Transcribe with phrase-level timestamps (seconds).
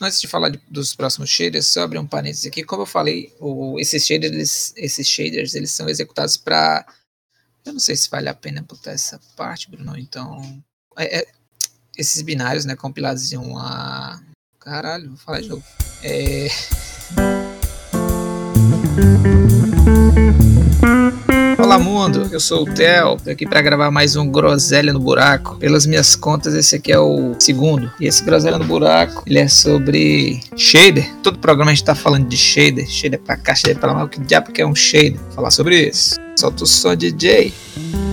[0.00, 2.62] antes de falar de, dos próximos shaders, só abrir um parênteses aqui.
[2.62, 6.86] Como eu falei, o, esses shaders, esses shaders, eles são executados para
[7.68, 9.96] eu não sei se vale a pena botar essa parte, Bruno.
[9.98, 10.62] Então,
[10.96, 11.26] é, é,
[11.96, 14.22] esses binários, né, compilados em uma
[14.58, 15.64] caralho, vou falar de novo.
[16.02, 16.48] É
[21.78, 25.56] Olá mundo, eu sou o Theo, tô aqui para gravar mais um Groselha no Buraco.
[25.58, 27.88] Pelas minhas contas, esse aqui é o segundo.
[28.00, 31.08] E esse Groselha no Buraco, ele é sobre shader.
[31.22, 34.08] Todo programa a gente tá falando de shader, shader pra cá, shader pra lá, o
[34.08, 35.20] que diabo que é um shader?
[35.26, 36.16] Vou falar sobre isso.
[36.36, 37.54] Solta o som DJ.
[37.76, 38.07] Introdução.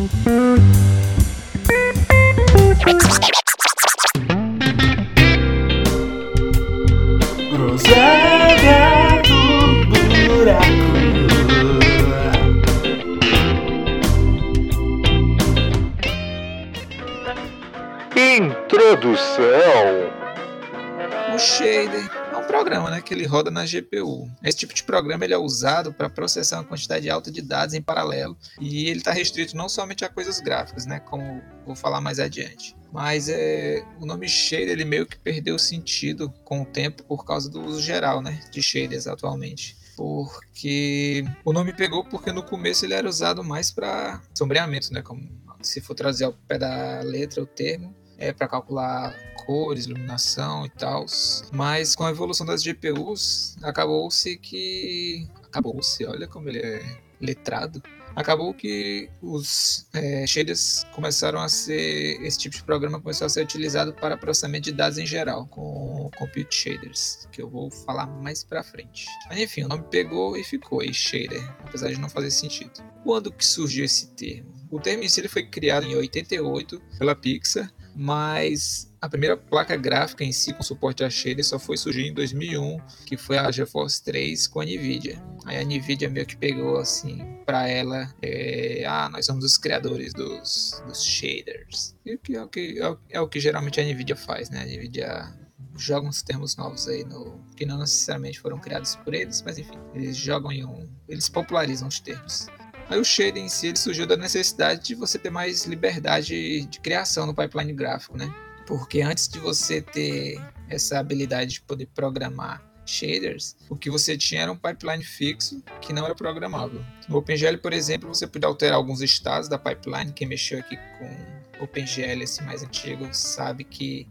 [22.66, 24.28] Programa né, que ele roda na GPU.
[24.44, 27.82] Esse tipo de programa ele é usado para processar uma quantidade alta de dados em
[27.82, 32.20] paralelo e ele está restrito não somente a coisas gráficas, né, como vou falar mais
[32.20, 32.76] adiante.
[32.92, 37.50] Mas é, o nome shader ele meio que perdeu sentido com o tempo por causa
[37.52, 42.94] do uso geral né, de shaders atualmente porque o nome pegou porque no começo ele
[42.94, 45.02] era usado mais para sombreamento, né?
[45.02, 45.22] Como
[45.62, 50.70] se for trazer ao pé da letra o termo, é, para calcular cores, iluminação e
[50.70, 51.06] tal.
[51.52, 55.28] Mas com a evolução das GPUs, acabou-se que.
[55.46, 56.82] Acabou-se, olha como ele é
[57.22, 57.82] letrado.
[58.16, 62.22] Acabou que os é, shaders começaram a ser.
[62.22, 66.10] Esse tipo de programa começou a ser utilizado para processamento de dados em geral, com
[66.18, 69.06] Compute Shaders, que eu vou falar mais pra frente.
[69.28, 72.82] Mas enfim, o nome pegou e ficou aí, shader, apesar de não fazer sentido.
[73.04, 74.54] Quando que surgiu esse termo?
[74.72, 80.24] O termo em si foi criado em 88 pela Pixar mas a primeira placa gráfica
[80.24, 84.04] em si com suporte a shader só foi surgir em 2001, que foi a GeForce
[84.04, 85.22] 3 com a Nvidia.
[85.46, 90.14] Aí a Nvidia meio que pegou assim para ela, é, ah, nós somos os criadores
[90.14, 91.96] dos, dos shaders.
[92.06, 94.62] E que é, o que, é, o, é o que geralmente a Nvidia faz, né?
[94.62, 95.34] A Nvidia
[95.78, 99.78] joga uns termos novos aí no que não necessariamente foram criados por eles, mas enfim,
[99.94, 102.48] eles jogam em um, eles popularizam os termos.
[102.90, 106.80] Aí o shader em si ele surgiu da necessidade de você ter mais liberdade de
[106.80, 108.34] criação no pipeline gráfico, né?
[108.68, 114.42] Porque antes de você ter essa habilidade de poder programar shaders, o que você tinha
[114.44, 116.84] era um pipeline fixo que não era programável.
[117.08, 120.12] No OpenGL, por exemplo, você podia alterar alguns estados da pipeline.
[120.14, 124.08] Quem mexeu aqui com OpenGL assim, mais antigo sabe que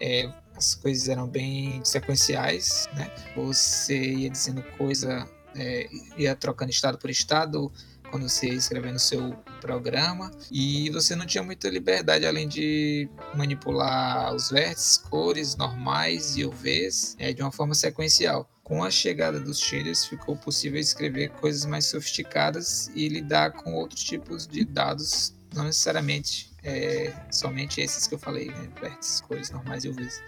[0.00, 3.10] é, as coisas eram bem sequenciais, né?
[3.34, 7.72] Você ia dizendo coisa, é, ia trocando estado por estado,
[8.10, 14.34] quando você ia escrevendo seu programa e você não tinha muita liberdade além de manipular
[14.34, 18.48] os vértices, cores normais e UVs é, de uma forma sequencial.
[18.62, 24.02] Com a chegada dos shaders ficou possível escrever coisas mais sofisticadas e lidar com outros
[24.02, 28.68] tipos de dados, não necessariamente é, somente esses que eu falei, né?
[28.80, 30.22] vértices, cores normais e UVs.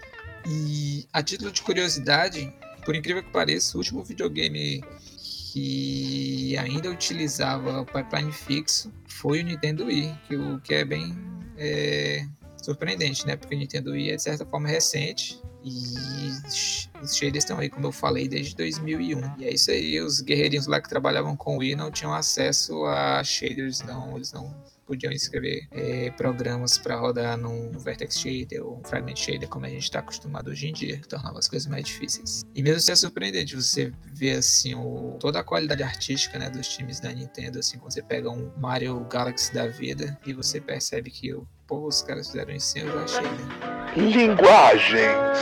[0.47, 2.51] E a título de curiosidade,
[2.83, 4.83] por incrível que pareça, o último videogame
[5.51, 11.13] que ainda utilizava o pipeline fixo foi o Nintendo Wii, que, o, que é bem
[11.57, 12.25] é,
[12.55, 13.35] surpreendente, né?
[13.35, 15.69] Porque o Nintendo Wii é de certa forma recente e
[17.03, 19.39] os shaders estão aí, como eu falei, desde 2001.
[19.39, 22.85] E é isso aí, os guerreirinhos lá que trabalhavam com o Wii não tinham acesso
[22.85, 24.55] a shaders, não, eles não
[24.91, 29.69] podiam escrever é, programas para rodar num Vertex Shader ou um Fragment Shader, como a
[29.69, 32.43] gente está acostumado hoje em dia, que tornava as coisas mais difíceis.
[32.53, 36.67] E mesmo assim é surpreendente você ver assim o, toda a qualidade artística né, dos
[36.67, 41.09] times da Nintendo, assim, quando você pega um Mario Galaxy da vida e você percebe
[41.09, 43.31] que o pô, os caras fizeram isso sem usar shader.
[43.95, 45.39] Linguagens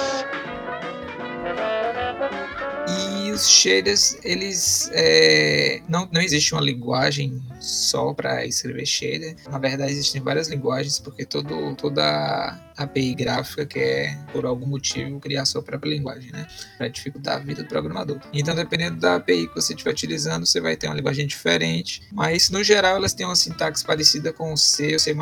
[3.40, 9.36] os shaders, eles é, não, não existe uma linguagem só para escrever shader.
[9.50, 15.46] Na verdade, existem várias linguagens, porque todo, toda API gráfica quer, por algum motivo, criar
[15.46, 16.48] sua própria linguagem, né?
[16.78, 18.20] Para dificultar a vida do programador.
[18.34, 22.50] Então, dependendo da API que você estiver utilizando, você vai ter uma linguagem diferente, mas
[22.50, 25.16] no geral elas têm uma sintaxe parecida com o C ou C++.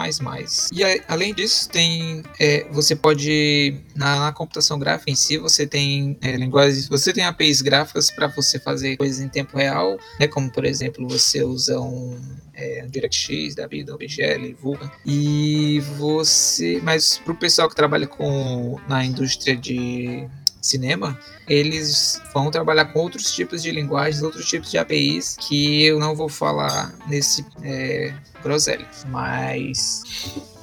[0.71, 6.17] E além disso, tem é, você pode na, na, computação gráfica em si, você tem
[6.21, 10.27] é, linguagens, você tem APIs gráficas para você fazer coisas em tempo real, né?
[10.27, 12.19] Como por exemplo, você usa um
[12.57, 14.91] é, DirectX da vida, OBGL, Vulkan.
[15.05, 20.27] E você, mas para o pessoal que trabalha com na indústria de
[20.59, 21.17] cinema,
[21.47, 26.15] eles vão trabalhar com outros tipos de linguagens, outros tipos de APIs que eu não
[26.15, 28.13] vou falar nesse é,
[28.43, 28.87] groselha.
[29.07, 30.03] Mas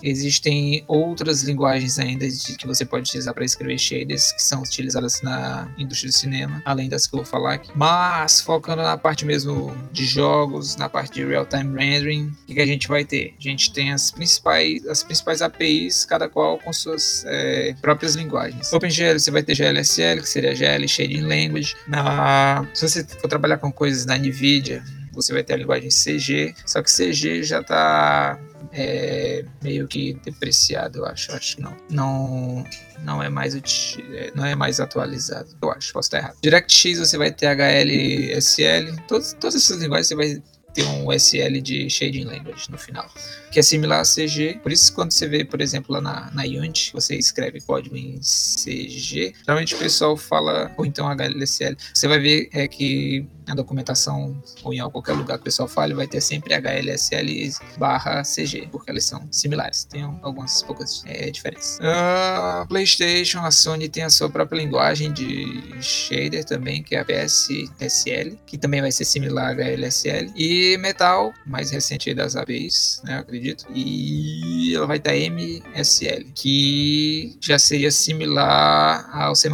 [0.05, 5.23] Existem outras linguagens ainda de, que você pode utilizar para escrever shaders que são utilizadas
[5.23, 7.71] na indústria do cinema, além das que eu vou falar aqui.
[7.75, 12.61] Mas focando na parte mesmo de jogos, na parte de real-time rendering, o que, que,
[12.61, 13.35] a gente vai ter?
[13.39, 18.73] A gente tem as principais, as principais APIs, cada qual com suas é, próprias linguagens.
[18.73, 21.75] OpenGL você vai ter GLSL, que seria GL Shading Language.
[21.89, 24.85] Na, se você for trabalhar com coisas da NVIDIA,
[25.15, 28.39] você vai ter a linguagem CG, só que CG já está
[28.77, 31.33] é, meio que depreciado, eu acho.
[31.33, 31.77] Acho que não.
[31.89, 32.65] Não,
[33.05, 35.49] não é mais é, não é mais atualizado.
[35.63, 36.37] Eu acho, posso estar errado.
[36.43, 40.43] DirectX você vai ter HLSL, todas, todas essas linguagens você vai
[40.75, 43.09] ter um SL de Shading Language no final,
[43.51, 44.59] que é similar a CG.
[44.63, 48.19] Por isso, quando você vê, por exemplo, lá na, na Unity, você escreve código em
[48.19, 54.43] CG, geralmente o pessoal fala, ou então HLSL, você vai ver é, que na documentação
[54.63, 58.91] ou em qualquer lugar que o pessoal fale, vai ter sempre HLSL barra CG, porque
[58.91, 61.79] elas são similares, tem algumas poucas é, diferenças.
[61.83, 67.05] A PlayStation, a Sony tem a sua própria linguagem de shader também, que é a
[67.05, 73.19] PSSL, que também vai ser similar a HLSL, e Metal, mais recente das APIs, né,
[73.19, 79.51] acredito, e ela vai ter MSL, que já seria similar ao C++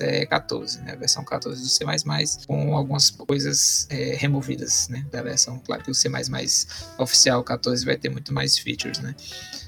[0.00, 1.84] é, 14, né, a versão 14 do C++,
[2.46, 5.58] com algumas algumas coisas é, removidas né, da versão.
[5.64, 6.10] Claro que o C
[6.98, 9.14] oficial 14 vai ter muito mais features, né?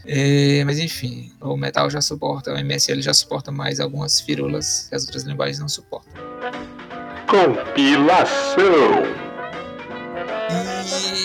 [0.05, 4.95] É, mas enfim, o Metal já suporta, o MSL já suporta mais algumas firulas que
[4.95, 6.13] as outras linguagens não suportam.
[7.29, 9.22] Compilação.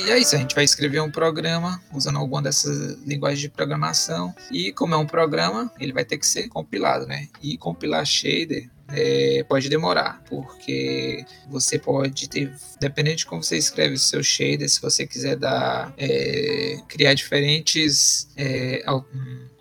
[0.08, 4.34] E é isso, a gente vai escrever um programa usando alguma dessas linguagens de programação.
[4.50, 7.28] E como é um programa, ele vai ter que ser compilado, né?
[7.44, 13.96] E compilar shader é, pode demorar, porque você pode ter, dependendo de como você escreve
[13.96, 18.84] o seu shader, se você quiser dar, é, criar diferentes é,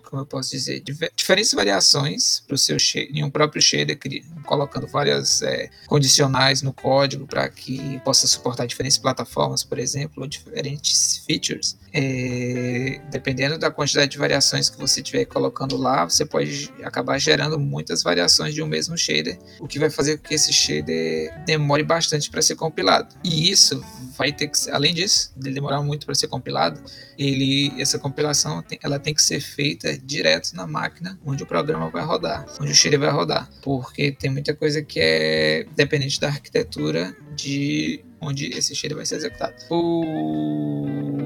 [0.09, 0.81] como eu posso dizer,
[1.15, 3.97] diferentes variações para o seu em um próprio shader,
[4.43, 10.27] colocando várias é, condicionais no código para que possa suportar diferentes plataformas, por exemplo, ou
[10.27, 11.77] diferentes features.
[11.93, 17.59] É, dependendo da quantidade de variações que você estiver colocando lá, você pode acabar gerando
[17.59, 21.83] muitas variações de um mesmo shader, o que vai fazer com que esse shader demore
[21.83, 23.15] bastante para ser compilado.
[23.23, 23.83] E isso
[24.17, 26.79] vai ter que, além disso, de demorar muito para ser compilado,
[27.17, 32.03] ele, essa compilação ela tem que ser feita direto na máquina onde o programa vai
[32.03, 37.15] rodar, onde o shader vai rodar, porque tem muita coisa que é dependente da arquitetura
[37.35, 39.55] de onde esse shader vai ser executado.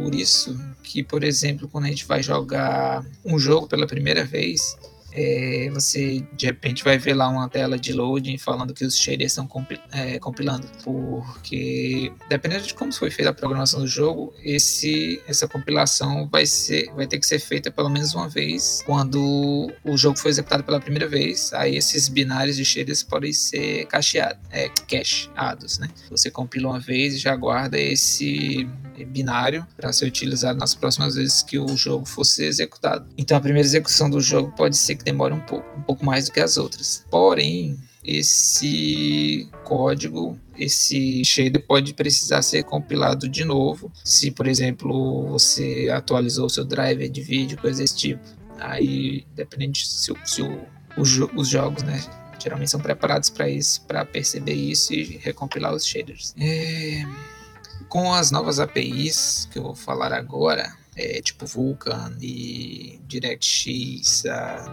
[0.01, 4.75] Por isso que, por exemplo, quando a gente vai jogar um jogo pela primeira vez,
[5.11, 9.31] é, você de repente vai ver lá uma tela de loading falando que os shaders
[9.31, 15.21] estão compi é, compilando, porque dependendo de como foi feita a programação do jogo, esse,
[15.27, 19.97] essa compilação vai, ser, vai ter que ser feita pelo menos uma vez quando o
[19.97, 21.53] jogo foi executado pela primeira vez.
[21.53, 25.89] Aí esses binários de shaders podem ser cacheados, é, cacheados, né?
[26.09, 28.67] Você compila uma vez e já guarda esse
[29.05, 33.07] binário para ser utilizado nas próximas vezes que o jogo fosse executado.
[33.17, 36.25] Então a primeira execução do jogo pode ser que demore um pouco, um pouco mais
[36.25, 37.05] do que as outras.
[37.09, 45.89] Porém, esse código, esse shader pode precisar ser compilado de novo, se por exemplo você
[45.93, 48.23] atualizou seu driver de vídeo, coisa desse tipo.
[48.59, 50.67] Aí, dependendo se, se o,
[50.97, 52.03] os jogos, né,
[52.39, 56.33] geralmente são preparados para isso, para perceber isso e recompilar os shaders.
[56.39, 57.03] É
[57.91, 64.23] com as novas APIs que eu vou falar agora, é, tipo Vulkan e DirectX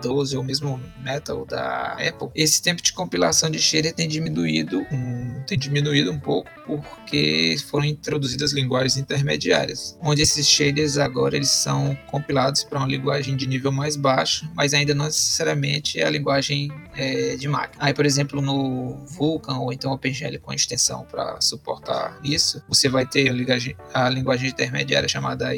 [0.03, 5.43] 12 ou mesmo Metal da Apple, esse tempo de compilação de shader tem diminuído, um,
[5.47, 11.97] tem diminuído um pouco porque foram introduzidas linguagens intermediárias, onde esses shaders agora eles são
[12.07, 16.71] compilados para uma linguagem de nível mais baixo, mas ainda não necessariamente é a linguagem
[16.95, 17.83] é, de máquina.
[17.83, 23.07] Aí, por exemplo, no Vulkan ou então OpenGL com extensão para suportar isso, você vai
[23.07, 25.57] ter a linguagem, a linguagem intermediária chamada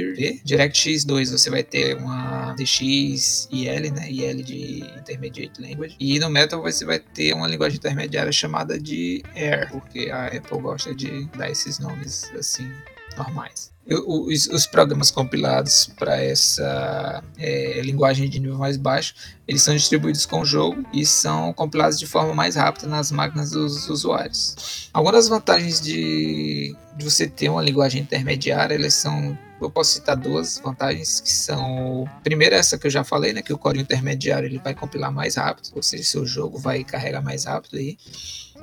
[0.00, 0.40] Spear V.
[0.44, 4.10] DirectX 2 você vai ter uma DX IL, né?
[4.10, 5.96] IL de Intermediate Language.
[5.98, 10.60] E no Metal você vai ter uma linguagem intermediária chamada de Air, porque a Apple
[10.60, 12.70] gosta de dar esses nomes assim
[13.16, 13.72] normais.
[13.90, 19.14] Os, os, programas compilados para essa é, linguagem de nível mais baixo,
[19.48, 23.50] eles são distribuídos com o jogo e são compilados de forma mais rápida nas máquinas
[23.50, 24.88] dos usuários.
[24.92, 30.16] Algumas das vantagens de, de você ter uma linguagem intermediária, elas são eu posso citar
[30.16, 34.46] duas vantagens que são primeiro essa que eu já falei, né, que o código intermediário
[34.46, 37.98] ele vai compilar mais rápido, ou seja, seu jogo vai carregar mais rápido aí.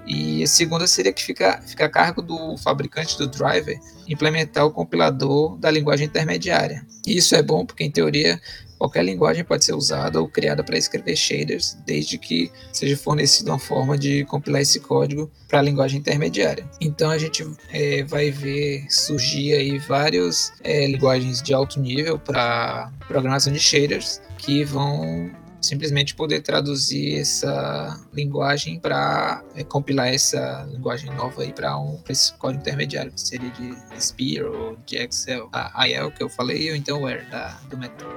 [0.08, 4.72] E a segunda seria que fica, fica a cargo do fabricante do driver implementar o
[4.72, 6.86] compilador da linguagem intermediária.
[7.06, 8.40] Isso é bom porque, em teoria,
[8.78, 13.60] qualquer linguagem pode ser usada ou criada para escrever shaders, desde que seja fornecida uma
[13.60, 16.66] forma de compilar esse código para a linguagem intermediária.
[16.80, 22.92] Então a gente é, vai ver surgir aí várias é, linguagens de alto nível para
[23.08, 25.32] programação de shaders que vão
[25.68, 32.34] simplesmente poder traduzir essa linguagem para é, compilar essa linguagem nova aí para um esse
[32.36, 36.76] código intermediário que seria de Spear ou de Excel, a IL que eu falei ou
[36.76, 38.08] então o R da do Metal.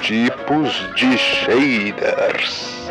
[0.00, 2.85] Tipos de shaders.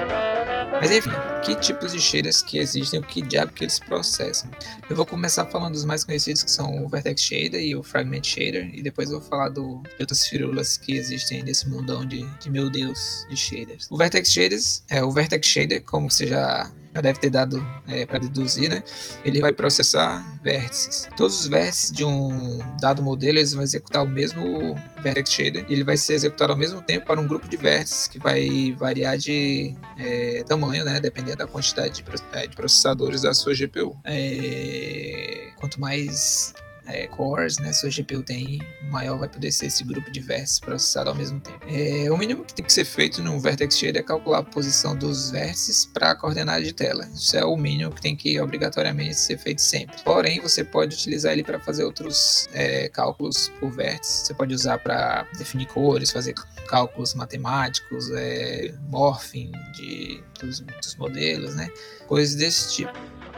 [0.81, 1.09] Mas enfim,
[1.43, 4.49] que tipos de shaders que existem, o que diabo que eles processam.
[4.89, 8.23] Eu vou começar falando dos mais conhecidos que são o Vertex Shader e o Fragment
[8.23, 12.25] Shader, e depois eu vou falar do, de outras firulas que existem nesse mundão de,
[12.39, 13.87] de meu Deus de shaders.
[13.89, 18.05] O Vertex Shaders é o Vertex Shader, como você já já deve ter dado é,
[18.05, 18.81] para deduzir, né?
[19.25, 21.09] Ele vai processar vértices.
[21.17, 25.83] Todos os vértices de um dado modelo eles vão executar o mesmo vertex shader ele
[25.83, 29.75] vai ser executado ao mesmo tempo para um grupo de vértices que vai variar de
[29.97, 30.99] é, tamanho, né?
[30.99, 33.97] Dependendo da quantidade de, processadores da sua GPU.
[34.05, 36.53] É, quanto mais
[36.87, 41.09] é, cores, né, sua GPU tem, maior vai poder ser esse grupo de vértices processado
[41.09, 41.59] ao mesmo tempo.
[41.67, 44.95] É, o mínimo que tem que ser feito no Vertex Shader é calcular a posição
[44.95, 47.07] dos vértices para a coordenada de tela.
[47.13, 49.95] Isso é o mínimo que tem que obrigatoriamente ser feito sempre.
[50.03, 54.25] Porém, você pode utilizar ele para fazer outros é, cálculos por vértice.
[54.25, 56.33] Você pode usar para definir cores, fazer
[56.67, 61.69] cálculos matemáticos, é, morphing de, dos, dos modelos, né?
[62.07, 62.93] Coisas desse tipo.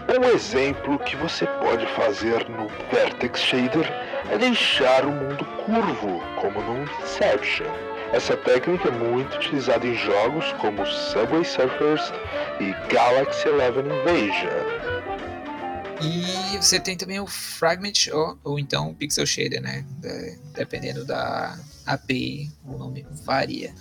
[0.09, 3.85] Um exemplo que você pode fazer no Vertex Shader
[4.31, 7.67] é deixar o mundo curvo, como no Inception.
[8.13, 12.13] Essa técnica é muito utilizada em jogos como Subway Surfers
[12.61, 14.97] e Galaxy Eleven Invasion.
[16.01, 19.83] E você tem também o Fragment ou, ou então o Pixel Shader, né?
[20.53, 23.73] Dependendo da API, o nome varia.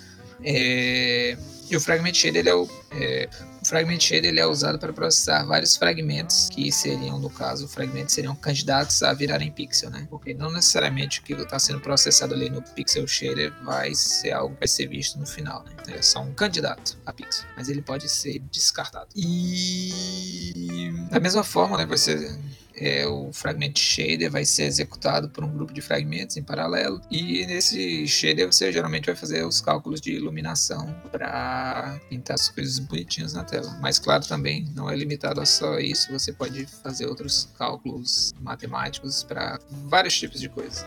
[0.49, 1.37] É,
[1.69, 3.29] e o Fragment Shader ele é o, é,
[3.61, 8.15] o Fragment Shader ele é usado para processar vários fragmentos que seriam, no caso, fragmentos
[8.15, 10.07] seriam candidatos a virarem pixel, né?
[10.09, 14.55] Porque não necessariamente o que está sendo processado ali no Pixel Shader vai ser algo
[14.55, 15.73] que vai ser visto no final, né?
[15.83, 19.09] Então, é só um candidato a pixel, mas ele pode ser descartado.
[19.17, 22.39] E da mesma forma, né, você
[22.77, 27.45] é, o fragment shader vai ser executado por um grupo de fragmentos em paralelo e
[27.47, 33.33] nesse shader você geralmente vai fazer os cálculos de iluminação para pintar as coisas bonitinhas
[33.33, 33.77] na tela.
[33.81, 39.23] Mas claro também não é limitado a só isso, você pode fazer outros cálculos matemáticos
[39.23, 40.85] para vários tipos de coisas.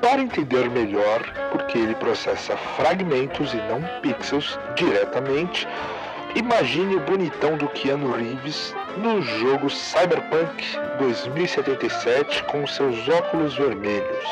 [0.00, 5.66] Para entender melhor porque ele processa fragmentos e não pixels diretamente,
[6.34, 10.64] imagine o bonitão do Keanu Reeves no jogo Cyberpunk
[10.98, 14.24] 2077 com seus óculos vermelhos.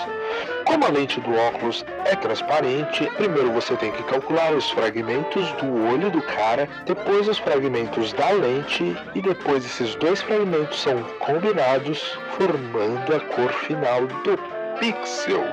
[0.65, 5.93] Como a lente do óculos é transparente, primeiro você tem que calcular os fragmentos do
[5.93, 12.19] olho do cara, depois os fragmentos da lente e depois esses dois fragmentos são combinados,
[12.37, 14.39] formando a cor final do
[14.81, 15.45] pixel.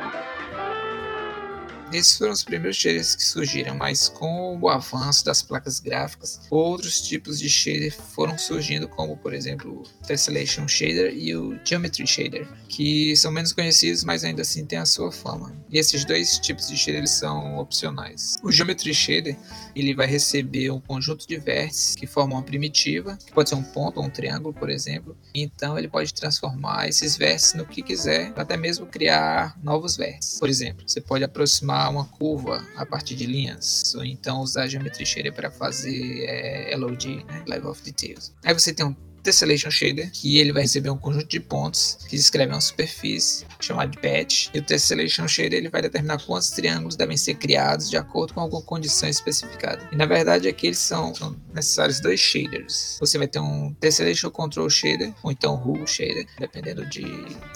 [1.93, 7.01] Esses foram os primeiros shaders que surgiram, mas com o avanço das placas gráficas, outros
[7.01, 12.47] tipos de shader foram surgindo, como por exemplo o Tessellation Shader e o Geometry Shader,
[12.69, 15.53] que são menos conhecidos, mas ainda assim têm a sua fama.
[15.69, 18.37] E esses dois tipos de shader são opcionais.
[18.41, 19.37] O Geometry Shader
[19.75, 23.63] ele vai receber um conjunto de vértices que formam uma primitiva, que pode ser um
[23.63, 25.17] ponto ou um triângulo, por exemplo.
[25.35, 30.39] Então ele pode transformar esses vértices no que quiser, até mesmo criar novos vértices.
[30.39, 34.67] Por exemplo, você pode aproximar uma curva a partir de linhas, ou então usar a
[34.67, 37.43] geometria shader para fazer é, LOD, né?
[37.47, 38.33] Level of Details.
[38.43, 42.15] Aí você tem um Tessellation Shader, que ele vai receber um conjunto de pontos que
[42.15, 46.95] descrevem uma superfície chamada de patch, e o Tessellation Shader ele vai determinar quantos triângulos
[46.95, 49.87] devem ser criados de acordo com alguma condição especificada.
[49.91, 52.97] E na verdade aqui eles são, são necessários dois shaders.
[52.99, 57.05] Você vai ter um Tessellation Control Shader, ou então Rule Shader, dependendo de,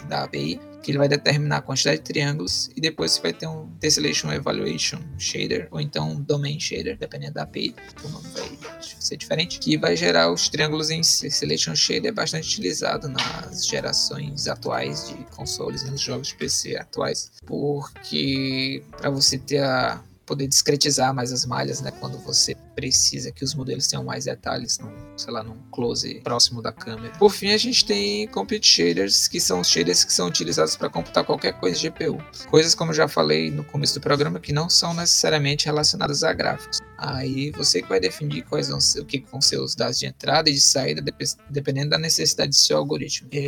[0.08, 3.48] da API, que ele vai determinar a quantidade de triângulos e depois você vai ter
[3.48, 7.74] um Tessellation Evaluation Shader ou então um Domain Shader, dependendo da API,
[8.04, 12.46] o nome vai ser diferente, que vai gerar os triângulos em Tessellation Shader é bastante
[12.46, 19.64] utilizado nas gerações atuais de consoles, nos jogos de PC atuais, porque para você ter
[19.64, 21.92] a poder discretizar mais as malhas, né?
[21.92, 26.60] Quando você precisa que os modelos tenham mais detalhes, num, sei lá, num close próximo
[26.60, 27.16] da câmera.
[27.18, 30.90] Por fim, a gente tem Compute Shaders, que são os shaders que são utilizados para
[30.90, 32.18] computar qualquer coisa de GPU.
[32.50, 36.32] Coisas, como eu já falei no começo do programa, que não são necessariamente relacionadas a
[36.32, 36.80] gráficos.
[36.98, 40.06] Aí você que vai definir quais vão ser, o que vão ser os dados de
[40.06, 41.02] entrada e de saída,
[41.50, 43.28] dependendo da necessidade do seu algoritmo.
[43.32, 43.38] E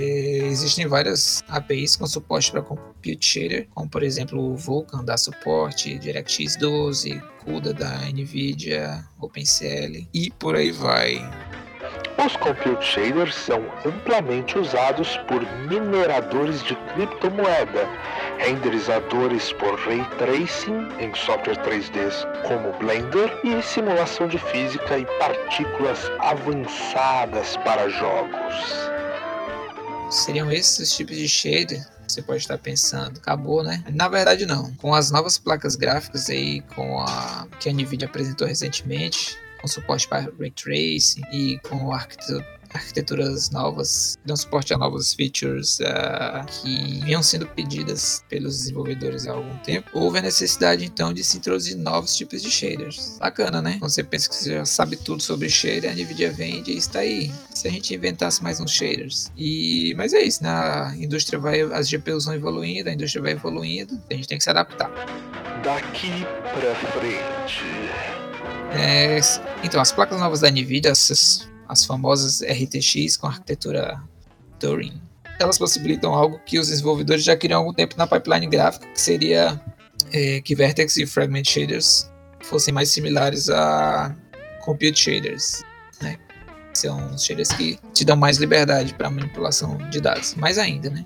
[0.45, 5.99] existem várias APIs com suporte para Compute Shader, como por exemplo o Vulkan dá suporte,
[5.99, 11.19] DirectX 12, CUDA da NVIDIA, OpenCL e por aí vai.
[12.25, 17.89] Os compute shaders são amplamente usados por mineradores de criptomoeda,
[18.39, 26.11] renderizadores por ray tracing em software 3D como Blender e simulação de física e partículas
[26.21, 28.91] avançadas para jogos.
[30.11, 33.85] Seriam esses os tipos de shader você pode estar pensando, acabou, né?
[33.93, 34.73] Na verdade não.
[34.77, 40.09] Com as novas placas gráficas aí, com a que a Nvidia apresentou recentemente, com suporte
[40.09, 41.77] para Ray Tracing e com
[42.73, 49.33] arquiteturas novas, dão suporte a novas features uh, que vinham sendo pedidas pelos desenvolvedores há
[49.33, 49.91] algum tempo.
[49.93, 53.19] Houve a necessidade então de se introduzir novos tipos de shaders.
[53.19, 53.77] Bacana, né?
[53.79, 57.01] Quando você pensa que você já sabe tudo sobre shader, a Nvidia vende e está
[57.01, 57.33] aí.
[57.55, 59.31] Se a gente inventasse mais uns shaders.
[59.37, 60.51] E mas é isso, né?
[60.51, 64.45] A indústria vai, as GPUs vão evoluindo, a indústria vai evoluindo, a gente tem que
[64.45, 64.91] se adaptar.
[65.65, 67.63] Daqui para frente
[68.71, 69.19] é,
[69.65, 74.03] então, as placas novas da NVIDIA, as, as famosas RTX com arquitetura
[74.59, 75.01] Turing,
[75.39, 79.01] elas possibilitam algo que os desenvolvedores já queriam há algum tempo na pipeline gráfica, que
[79.01, 79.61] seria
[80.13, 82.11] é, que Vertex e Fragment Shaders
[82.41, 84.15] fossem mais similares a
[84.65, 85.63] Compute Shaders.
[86.01, 86.19] Né?
[86.75, 91.05] São shaders que te dão mais liberdade para manipulação de dados, mais ainda, né?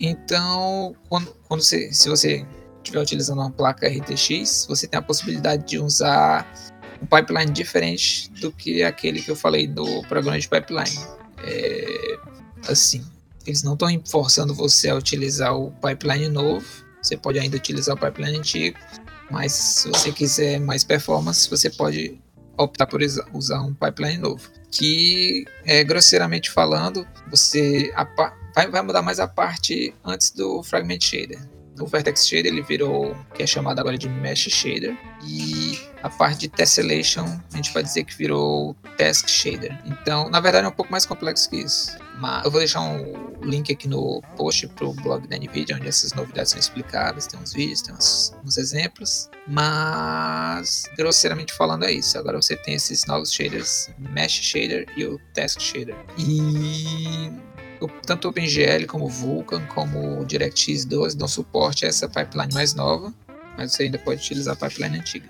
[0.00, 2.44] Então, quando, quando você, se você
[2.78, 6.46] estiver utilizando uma placa RTX, você tem a possibilidade de usar
[7.02, 10.98] um pipeline diferente do que aquele que eu falei do programa de pipeline.
[11.42, 12.18] É,
[12.68, 13.04] assim,
[13.46, 16.66] eles não estão forçando você a utilizar o pipeline novo,
[17.02, 18.78] você pode ainda utilizar o pipeline antigo,
[19.30, 22.18] mas se você quiser mais performance, você pode
[22.56, 23.00] optar por
[23.32, 24.48] usar um pipeline novo.
[24.70, 27.92] Que, é, grosseiramente falando, você
[28.54, 33.16] vai, vai mudar mais a parte antes do Fragment Shader o Vertex Shader ele virou
[33.34, 37.88] que é chamado agora de Mesh Shader e a parte de Tessellation a gente pode
[37.88, 39.76] dizer que virou Task Shader.
[39.84, 41.96] Então, na verdade é um pouco mais complexo que isso.
[42.18, 46.12] Mas eu vou deixar um link aqui no post pro blog da Nvidia onde essas
[46.12, 52.16] novidades são explicadas, tem uns vídeos, tem uns, uns exemplos, mas grosseiramente falando é isso.
[52.18, 55.96] Agora você tem esses novos shaders, Mesh Shader e o Task Shader.
[56.18, 57.32] E
[58.06, 62.52] tanto o OpenGL como o Vulkan, como o DirectX 12 dão suporte a essa pipeline
[62.52, 63.12] mais nova,
[63.56, 65.28] mas você ainda pode utilizar a pipeline antiga.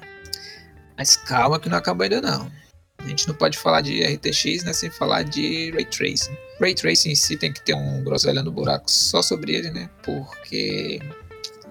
[0.96, 2.50] Mas calma que não acabou ainda não.
[2.98, 6.36] A gente não pode falar de RTX né, sem falar de Ray Tracing.
[6.60, 9.90] Ray Tracing em si tem que ter um groselha no buraco só sobre ele, né?
[10.02, 11.00] Porque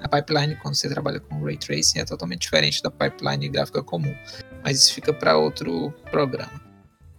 [0.01, 4.13] a pipeline, quando você trabalha com Ray Tracing, é totalmente diferente da pipeline gráfica comum.
[4.63, 6.62] Mas isso fica para outro programa.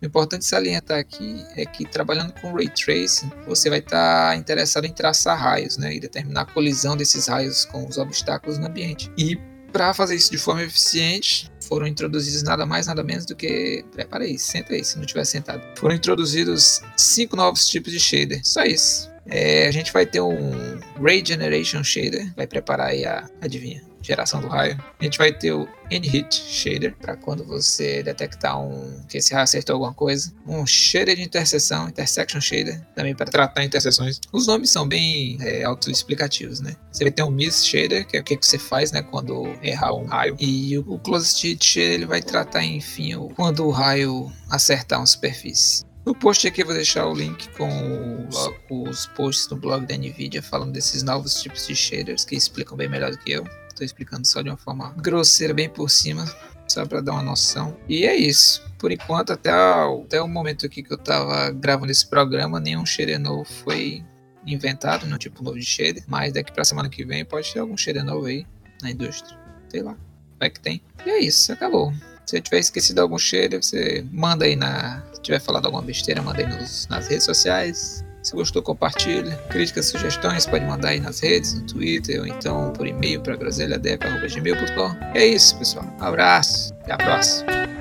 [0.04, 4.84] O importante salientar aqui é que trabalhando com Ray Tracing, você vai estar tá interessado
[4.84, 9.10] em traçar raios, né, e determinar a colisão desses raios com os obstáculos no ambiente.
[9.16, 9.34] E
[9.72, 13.82] para fazer isso de forma eficiente, foram introduzidos nada mais, nada menos do que.
[13.92, 15.62] Prepara aí, senta aí se não estiver sentado.
[15.78, 18.40] Foram introduzidos cinco novos tipos de shader.
[18.44, 19.10] Só isso.
[19.26, 23.26] É, a gente vai ter um Ray Generation Shader, vai preparar aí a.
[23.40, 23.93] Adivinha?
[24.06, 24.78] Geração do raio.
[25.00, 29.44] A gente vai ter o N-Hit Shader, para quando você detectar um que esse raio
[29.44, 30.32] acertou alguma coisa.
[30.46, 34.20] Um Shader de interseção, Intersection Shader, também para tratar interseções.
[34.32, 36.76] Os nomes são bem é, autoexplicativos, né?
[36.92, 39.94] Você vai ter um Miss Shader, que é o que você faz, né, quando errar
[39.94, 40.36] um raio.
[40.38, 45.84] E o Closed Hit Shader, ele vai tratar, enfim, quando o raio acertar uma superfície.
[46.04, 48.28] No post aqui eu vou deixar o link com
[48.70, 52.90] os posts do blog da Nvidia falando desses novos tipos de shaders que explicam bem
[52.90, 53.44] melhor do que eu.
[53.74, 56.24] Estou explicando só de uma forma grosseira, bem por cima,
[56.68, 57.76] só para dar uma noção.
[57.88, 58.64] E é isso.
[58.78, 63.18] Por enquanto, até até o momento aqui que eu estava gravando esse programa, nenhum shader
[63.18, 64.04] novo foi
[64.46, 66.04] inventado, no tipo novo de shader.
[66.06, 68.46] Mas daqui para semana que vem pode ter algum shader novo aí
[68.80, 69.36] na indústria.
[69.68, 69.96] Sei lá.
[70.38, 70.80] Vai que tem.
[71.04, 71.92] E é isso, acabou.
[72.24, 75.02] Se eu tiver esquecido algum shader, você manda aí na.
[75.14, 78.04] Se tiver falado alguma besteira, manda aí nos, nas redes sociais.
[78.24, 79.36] Se gostou, compartilhe.
[79.50, 84.96] Críticas, sugestões, pode mandar aí nas redes, no Twitter, ou então por e-mail para groselhadev.gmail.com.
[85.14, 85.86] É isso, pessoal.
[86.00, 86.72] Abraço.
[86.82, 87.73] Até a próxima.